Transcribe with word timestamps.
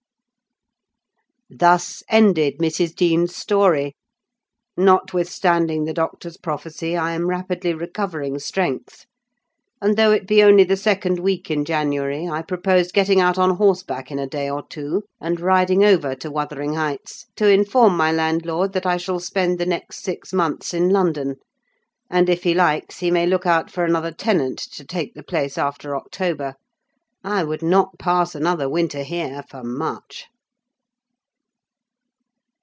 Thus 1.53 2.01
ended 2.07 2.59
Mrs. 2.59 2.95
Dean's 2.95 3.35
story. 3.35 3.93
Notwithstanding 4.77 5.83
the 5.83 5.91
doctor's 5.93 6.37
prophecy, 6.37 6.95
I 6.95 7.11
am 7.11 7.27
rapidly 7.27 7.73
recovering 7.73 8.39
strength; 8.39 9.05
and 9.81 9.97
though 9.97 10.13
it 10.13 10.25
be 10.25 10.41
only 10.41 10.63
the 10.63 10.77
second 10.77 11.19
week 11.19 11.51
in 11.51 11.65
January, 11.65 12.25
I 12.25 12.41
propose 12.41 12.93
getting 12.93 13.19
out 13.19 13.37
on 13.37 13.57
horseback 13.57 14.11
in 14.11 14.17
a 14.17 14.25
day 14.25 14.49
or 14.49 14.65
two, 14.65 15.03
and 15.19 15.41
riding 15.41 15.83
over 15.83 16.15
to 16.15 16.31
Wuthering 16.31 16.75
Heights, 16.75 17.25
to 17.35 17.49
inform 17.49 17.97
my 17.97 18.13
landlord 18.13 18.71
that 18.71 18.85
I 18.85 18.95
shall 18.95 19.19
spend 19.19 19.59
the 19.59 19.65
next 19.65 20.01
six 20.03 20.31
months 20.31 20.73
in 20.73 20.87
London; 20.87 21.35
and, 22.09 22.29
if 22.29 22.43
he 22.43 22.53
likes, 22.53 22.99
he 22.99 23.11
may 23.11 23.25
look 23.25 23.45
out 23.45 23.69
for 23.69 23.83
another 23.83 24.13
tenant 24.13 24.57
to 24.71 24.85
take 24.85 25.15
the 25.15 25.21
place 25.23 25.57
after 25.57 25.97
October. 25.97 26.55
I 27.25 27.43
would 27.43 27.61
not 27.61 27.99
pass 27.99 28.35
another 28.35 28.69
winter 28.69 29.03
here 29.03 29.43
for 29.49 29.65
much. 29.65 30.27